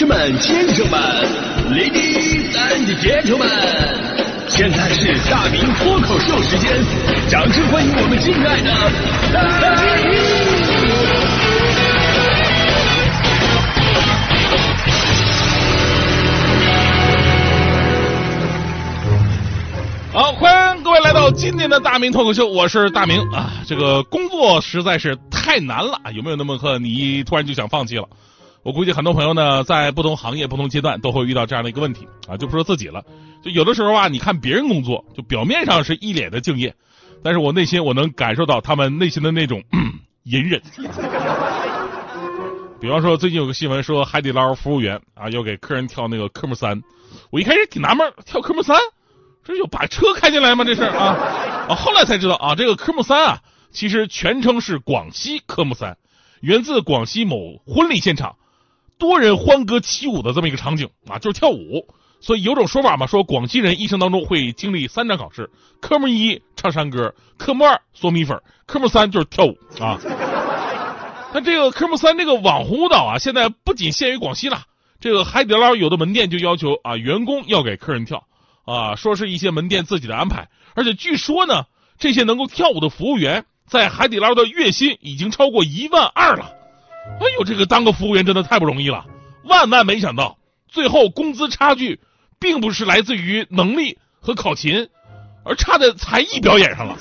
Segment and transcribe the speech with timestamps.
[0.00, 0.98] 士们、先生们
[1.68, 3.44] ，Ladies and Gentlemen，
[4.48, 6.72] 现在是大明脱口秀时间，
[7.28, 8.70] 掌声欢迎我们敬爱的
[9.30, 9.44] 大
[10.00, 10.10] 明！
[20.14, 23.52] 好，欢迎各位来到今天的大明脱口秀，我是大明啊。
[23.66, 28.08] 这个工作实在是太难了，有没有那么刻你突然就想放弃了？
[28.62, 33.02] 我估计很多朋友呢，在不同行业、不同阶段都会遇到这样的一个问题啊，就不说自己了，
[33.42, 36.74] 就有的时候啊，你看别人工作，就表面上是一脸的敬业，
[37.22, 39.62] 但是我内心我能感受到他们内心的那种
[40.24, 40.60] 隐忍。
[42.80, 46.82] 比方说，最近有个新闻说，海底捞服务员啊要给客人跳那个科目三，
[47.30, 48.76] 我一开始挺纳闷，跳科目三。
[49.42, 50.64] 这有把车开进来吗？
[50.64, 51.16] 这是啊
[51.66, 51.74] 啊！
[51.74, 53.40] 后来才知道啊，这个科目三啊，
[53.72, 55.96] 其实全称是广西科目三，
[56.40, 58.36] 源自广西某婚礼现场，
[59.00, 61.88] 多人欢歌起舞的这么一个场景啊，就是跳舞。
[62.20, 69.98] 所以有种说法嘛，说广西人一生当中会经历三场考试：科目一唱山歌，科目二嗦米粉，科目三就是跳舞啊。
[71.32, 74.64] 那这个科目三这个网红舞蹈啊，现在不仅限于广西了，
[75.00, 78.24] 这个海底捞有的门店就要求啊，员工要给客人跳。
[78.66, 81.64] 啊，说是一些门店自己的安排，而且据说呢，
[81.98, 86.52] 这些能够跳舞的服务员在海底捞的月薪已经超过一万二了。
[87.06, 89.04] 哎呦，这个当个服务员真的太不容易了。
[89.44, 92.00] 万万没想到，最后工资差距
[92.38, 94.88] 并不是来自于能力和考勤，
[95.44, 96.96] 而差在才艺表演上了。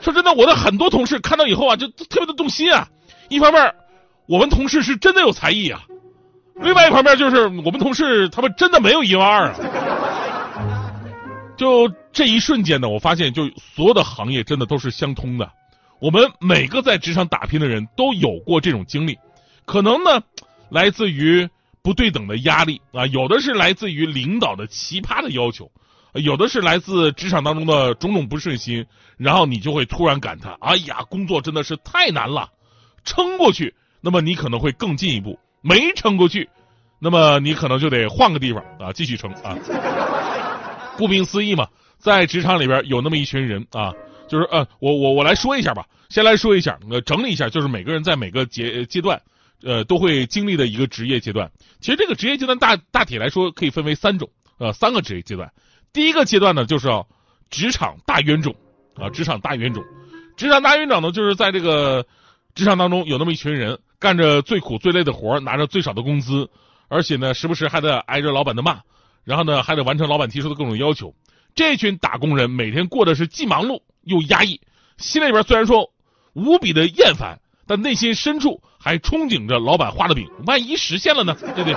[0.00, 2.88] 说真的，我的很多同事看到以后啊，就特别的动心啊。
[3.28, 3.74] 一方面，
[4.26, 5.80] 我们同事是真的有才艺啊；
[6.56, 9.54] 另外一方面，就是我们同事他们真的没有一万二啊。
[11.56, 15.50] 就这一瞬间呢，我发现，就所有的行业真的都是相通的。
[16.04, 19.18] 我们每个在职场打拼的人都有过这种经历，
[19.64, 20.22] 可能呢，
[20.68, 21.48] 来自于
[21.82, 25.72] 不对等的压力啊，有的是来自于领导的奇葩的要求，
[26.12, 28.84] 有的是来自职场当中的种种不顺心，
[29.16, 32.50] 然后你就会突然感叹：哎呀，工作真的是太难了，
[33.02, 36.50] 撑过去，那么你可能会更进一步；没撑过去，
[36.98, 39.56] 那么你可能就得换个地方啊，继续撑啊。
[40.98, 43.94] 顾名思义嘛，在职场里边有那么一群人啊，
[44.28, 49.20] 就是呃，我我我来说一下吧，先来说一下，呃，整理一下，就是每个人在每个阶阶段，
[49.62, 51.50] 呃，都会经历的一个职业阶段。
[51.80, 55.52] 其实这个职业阶段大大体来说可以分为三种，呃，三个职业阶段。
[55.92, 56.88] 第一个阶段呢，就是
[57.50, 58.54] 职场大冤种
[58.96, 59.84] 啊，职场大冤种，
[60.36, 62.06] 职场大冤种呢，就是在这个
[62.54, 66.48] 职场当中有那么一群人，干着最苦最累的活，拿着最少的工资，
[66.88, 68.80] 而且呢，时不时还得挨着老板的骂。
[69.24, 71.14] 然后呢，还得完成老板提出的各种要求。
[71.54, 74.60] 这群打工人每天过的是既忙碌又压抑，
[74.98, 75.90] 心里边虽然说
[76.32, 81.34] 无比的厌烦，但内心深处还憧憬着老板画的饼，万一实现了呢？
[81.54, 81.74] 对不对？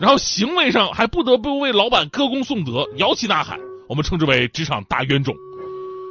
[0.00, 3.58] 然后行为上还不得不为老板歌功颂德、摇旗呐喊。
[3.88, 5.34] 我们称之为职场大冤种。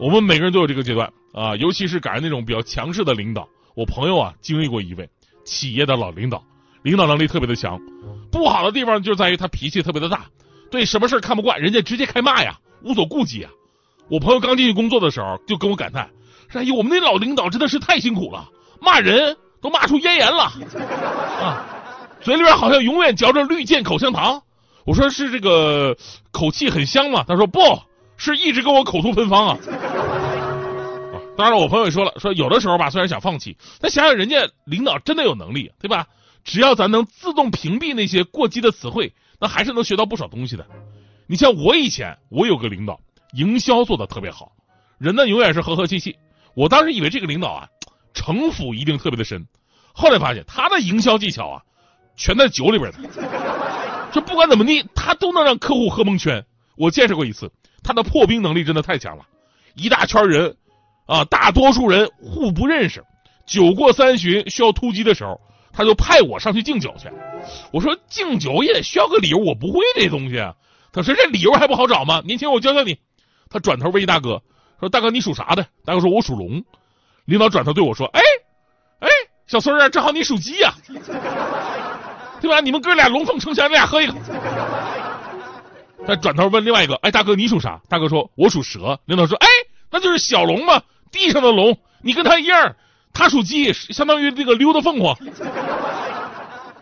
[0.00, 3.48] 我们每个人都有这个阶段啊，尤其是赶上那种比较强势的领导。
[3.74, 5.08] 我朋友啊，经历过一位
[5.44, 6.42] 企业的老领导。
[6.82, 7.78] 领导能力特别的强，
[8.30, 10.26] 不好的地方就在于他脾气特别的大，
[10.70, 13.50] 对什么事看不惯，人家直接开骂呀，无所顾忌啊。
[14.10, 16.08] 我朋友刚进去工作的时候就跟我感叹
[16.48, 18.48] 说：“哎呦，我们那老领导真的是太辛苦了，
[18.80, 20.44] 骂人都骂出咽炎了
[21.40, 21.66] 啊，
[22.20, 24.42] 嘴里边好像永远嚼着绿箭口香糖。”
[24.86, 25.96] 我说：“是这个
[26.30, 27.60] 口气很香吗？”他说：“不
[28.16, 29.58] 是，一直跟我口吐芬芳啊。”
[31.36, 36.06] 当然，我朋友也说了，说有的时候吧，虽然想放弃，但想想人家领导真的有能力，对吧？
[36.44, 40.66] 只要咱能自动屏蔽那些过激的词汇，那还是能学到不少东西的。
[41.26, 42.98] 你像我以前，我有个领导，
[43.32, 44.52] 营销做的特别好，
[44.98, 46.16] 人呢永远是和和气气。
[46.54, 47.68] 我当时以为这个领导啊，
[48.14, 49.46] 城府一定特别的深，
[49.92, 51.62] 后来发现他的营销技巧啊，
[52.16, 52.98] 全在酒里边的。
[54.12, 56.44] 就不管怎么地，他都能让客户喝蒙圈。
[56.76, 57.52] 我见识过一次，
[57.82, 59.26] 他的破冰能力真的太强了。
[59.74, 60.56] 一大圈人，
[61.06, 63.04] 啊，大多数人互不认识，
[63.46, 65.40] 酒过三巡需要突击的时候。
[65.70, 67.08] 他就派我上去敬酒去，
[67.72, 70.36] 我说敬酒也得需要个理由，我不会这东西。
[70.36, 70.56] 啊
[70.90, 72.20] 他说这理由还不好找吗？
[72.24, 72.98] 年轻，我教教你。
[73.50, 74.42] 他转头问一大哥
[74.80, 76.62] 说：“大哥，你属啥的？”大哥说：“我属龙。”
[77.26, 78.20] 领导转头对我说：“哎，
[79.00, 79.08] 哎，
[79.46, 80.72] 小孙儿，正好你属鸡呀，
[82.40, 82.60] 对吧？
[82.60, 84.14] 你们哥俩龙凤呈祥，你俩喝一个。”
[86.06, 89.46] 他转头问另外一个：“哎，大哥，你属啥？”大哥说：“我属蛇。”领导说：“哎，
[89.90, 92.76] 那就是小龙嘛，地上的龙，你跟他一样。”
[93.12, 95.16] 他属鸡，相当于这个溜达凤凰。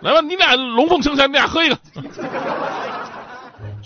[0.00, 1.78] 来吧，你俩龙凤呈祥，你俩喝一个。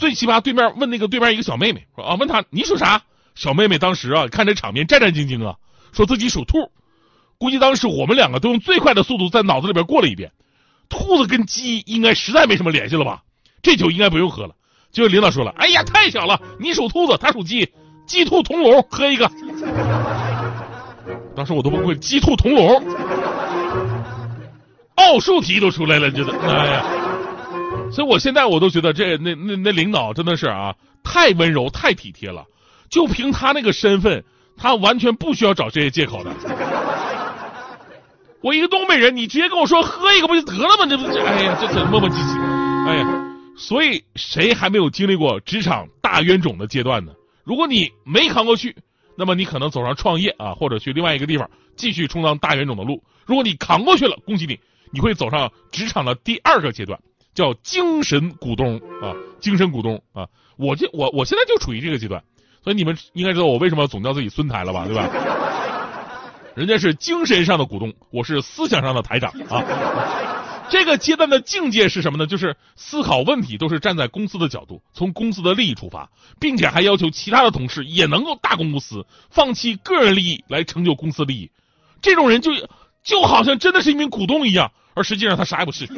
[0.01, 3.03] 最奇葩，对面问那个对面一个小妹妹说啊，问他你属啥？
[3.35, 5.57] 小妹妹当时啊，看这场面战战兢兢啊，
[5.93, 6.71] 说自己属兔。
[7.37, 10.33] 估计当时我们两个都用最快的速度在脑子里边过了一遍。
[10.89, 13.23] 兔子跟鸡应该实在没什么联系了吧？
[13.63, 14.55] 这酒应该不用喝了。
[14.91, 17.71] 结果领导说了：“哎呀，太巧了，你属兔子，他属鸡，
[18.07, 19.31] 鸡兔同笼，喝一个。”
[21.37, 22.83] 当时我都崩溃，鸡兔同笼，
[24.95, 26.85] 奥数题都出来了，觉得哎呀。
[27.93, 32.45] 所以我现在我都觉得这那那那领导真的是啊，太温柔太体贴了。
[32.89, 34.25] 就凭他那个身份，
[34.57, 36.31] 他完全不需要找这些借口的。
[38.41, 40.87] 我一个东北人，你直接跟我说喝一个不就得了吗？
[40.87, 43.27] 这不，哎呀，这这磨磨唧唧，哎呀。
[43.57, 47.13] 所以谁还没有经历过职场大冤种的阶段呢？
[47.45, 48.75] 如果你没扛过去，
[49.17, 53.03] 那么你可能走上创业啊，或者去另外一个地方继续充当大冤种的路。
[53.27, 54.59] 如果你扛过去了，恭喜你，
[54.91, 56.99] 你会走上职场的第二个阶段，
[57.35, 60.29] 叫精神股东啊，精神股东啊。
[60.57, 62.23] 我这我我现在就处于这个阶段，
[62.63, 65.09] 所以你们应该知道我为什么总叫自己孙台了吧，对吧？
[66.55, 69.65] 人家是精神上的股东，我是思想上的台长啊。
[70.69, 72.27] 这个阶段的境界是什么呢？
[72.27, 81.51] 就是思考问题都是站在公司的角度，从公司的利益出发，并且还要求其他的同事也能够大公无私，放弃个人利益来成就公司利益。
[82.03, 82.53] 这种人就
[83.03, 85.89] 就好像真的是一名股东一样，而实际上他啥也不是。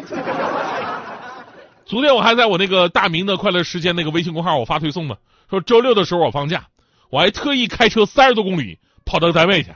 [1.93, 5.17] 昨天我还在我那个大明的快乐时间那个微信公号我发推送呢，
[5.51, 6.69] 说周六的时候我放假，
[7.11, 9.75] 我还特意开车三十多公里跑到单位去，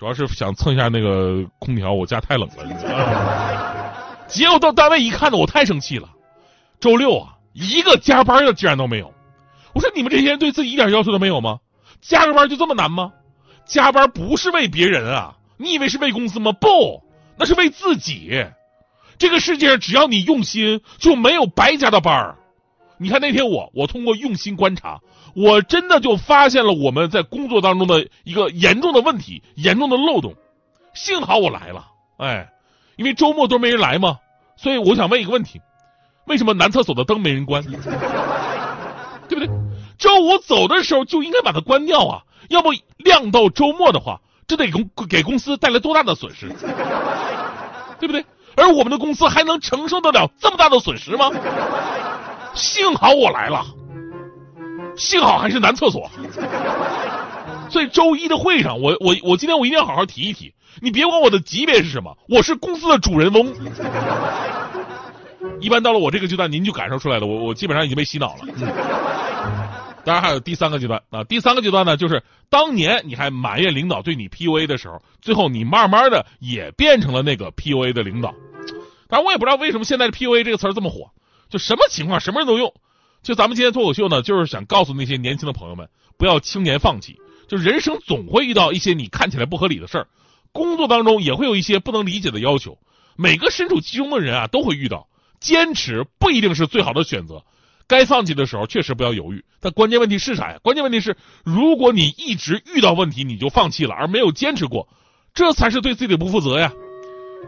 [0.00, 4.16] 主要是想蹭一下那个空调，我家太冷了。
[4.26, 6.10] 结果到单位一看呢，我太生气了。
[6.80, 9.14] 周六啊，一个加班的竟然都没有。
[9.74, 11.60] 我说你们这些人对自己一点要求都没有吗？
[12.00, 13.12] 加个班就这么难吗？
[13.64, 16.50] 加班不是为别人啊，你以为是为公司吗？
[16.50, 17.00] 不，
[17.38, 18.44] 那是为自己。
[19.22, 22.38] 这个世界上只要你用心，就没有白加的班儿。
[22.98, 24.98] 你看那天我，我通过用心观察，
[25.36, 30.34] 我真的就发现了我们在工作当中的一个严重的问题、严重的漏洞。
[30.92, 31.86] 幸好我来了，
[32.16, 32.48] 哎。
[32.96, 34.18] 因为周末都没人来嘛，
[34.56, 35.60] 所以我想问一个问题：
[36.26, 37.62] 为什么男厕所的灯没人关？
[39.28, 39.48] 对不对？
[39.98, 42.22] 周五走的时候就应该把它关掉啊！
[42.48, 46.48] 要不亮到周末的话，这得公给公司带来多大的损失？
[48.00, 48.24] 对不对？
[48.56, 51.30] 而我们的公司还能承受得了这么大的损失吗？
[52.54, 53.64] 幸好我来了，
[54.96, 56.10] 幸好还是男厕所。
[57.70, 60.52] 所以周一的会上，我我我今天我一定要好好提一提。
[60.80, 63.52] 你别管我的级别是什么，我是公司的主人翁。
[65.60, 68.40] 一般到了我这个阶段，您就感受出来了，我我基本上已经被洗脑了。
[70.04, 78.34] 当然还有第三个阶段啊，第三个阶段呢，就是当年你还埋怨领导对你 PUA 的时候，最后你慢慢的也变成了那个 PUA 的领导。
[79.08, 81.10] 当然我也不知道为什么现在的 PUA 这个词儿这么火，
[81.48, 82.74] 就什么情况什么人都用。
[83.22, 87.18] 就咱们今天脱口秀呢，就是想告诉那些年轻的朋友们，不要轻言放弃。
[87.46, 90.08] 就人生总会遇到一些你看起来不合理的事儿。
[90.50, 92.78] 工作当中也会有一些不能理解的要求，
[93.16, 95.06] 每个身处其中的人啊都会遇到。
[95.38, 97.44] 坚持不一定是最好的选择，
[97.86, 99.44] 该放弃的时候确实不要犹豫。
[99.60, 100.58] 但关键问题是啥呀？
[100.62, 104.88] 关键问题是，如果你一直遇到问题你就放弃了，而没有坚持过，
[105.34, 106.72] 这才是对自己的不负责呀，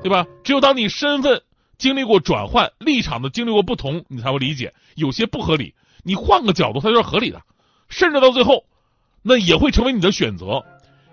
[0.03, 0.27] 对吧？
[0.43, 1.43] 只有当你身份
[1.79, 5.75] 经历过转换，立场的经历过不同，你才会理解有些不合理。
[6.03, 7.43] 你换个角度，它就是合理的，
[7.89, 8.65] 甚至到最后，
[9.23, 10.65] 那也会成为你的选择。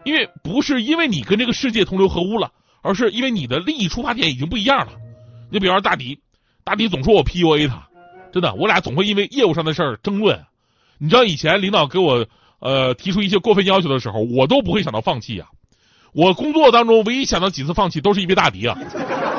[0.03, 2.51] 因为不是因为你跟这个世界同流合污了，
[2.81, 4.93] 而是因为你的利益出发点已经不一样了。
[5.51, 6.19] 你比方说大迪，
[6.63, 7.87] 大迪总说我 PUA 他，
[8.31, 10.43] 真的，我俩总会因为业务上的事儿争论。
[10.97, 12.25] 你知道以前领导给我
[12.59, 15.47] 呃提出一些过分要求的时候，我都不会想到放弃呀。
[16.13, 18.77] 我工作当中唯一想到几次放弃，都是因为大迪啊，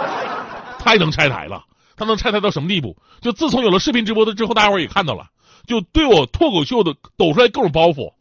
[0.79, 1.65] 太能拆台了。
[1.97, 2.97] 他能拆台到什么地步？
[3.21, 5.27] 就自从有了视频直播的之后，大家伙也看到了，
[5.67, 8.15] 就对我脱口秀的抖出来各种包袱，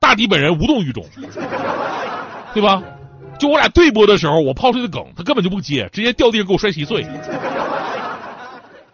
[0.00, 1.04] 大迪本人无动于衷。
[2.54, 2.82] 对吧？
[3.38, 7.06] 就我俩对播的时候，我抛出去的梗，他根本就不接，直接掉地上给我摔稀碎。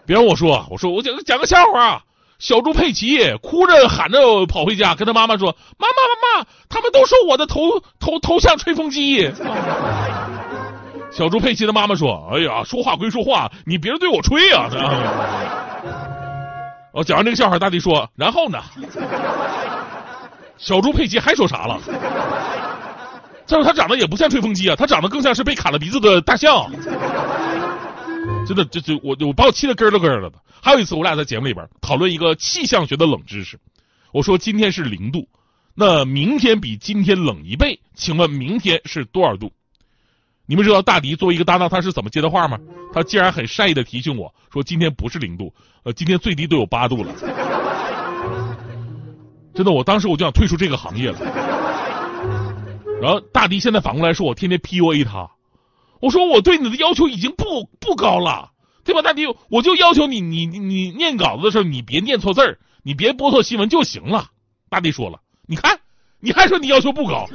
[0.06, 2.02] 别让我说，我说我讲讲个笑话，
[2.38, 9.30] 小猪佩奇哭着喊着跑回家，跟他妈妈说：“妈妈妈妈，他们都说我的头头头像吹风机。”
[11.10, 14.68] 小猪佩奇的妈妈说：“哎呀，说话归说话，你别对我吹啊！”
[16.92, 18.58] 我讲完这个笑话，大弟说：“然后呢？”
[20.58, 21.78] 小猪佩奇还说啥了？
[23.46, 26.70] 再说他长得也不像吹风机啊，他长得更像是被砍了鼻子的大象。
[28.46, 30.38] 真的，这这我我把我气得咯咯咯了的。
[30.62, 33.58] 还有一次，我俩在节目里边讨论一个气象学的冷知识，
[34.12, 35.28] 我说今天是零度，
[35.74, 39.52] 那明天比今天冷一倍，请问明天是多少度？
[40.46, 42.58] 你们知道大迪作为一个搭档他是怎么接的话吗？
[42.92, 45.52] 他竟然很善意的提醒我说今天不是零度，
[45.82, 47.12] 呃，今天最低都有八度了。
[49.54, 51.18] 真的，我当时我就想退出这个行业了。
[53.00, 55.30] 然后大迪现在反过来说我天天 PUA 他，
[56.00, 58.50] 我说我对你的要求已经不不高了，
[58.84, 59.02] 对吧？
[59.02, 64.26] 大弟，我就要求你，你你念稿子的时候，你别念错字儿，你别播错新闻就行了。
[64.68, 65.78] 大弟说了，你看，
[66.20, 67.26] 你还说你要求不高，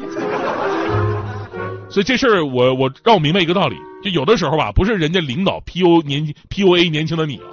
[1.90, 7.50] 所以这事儿我我让我明白一个道理，就有的时候吧，不是人家领导 PU 年 PUA 年轻的你啊，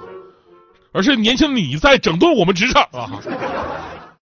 [0.91, 3.19] 而是年轻的你在整顿我们职场啊。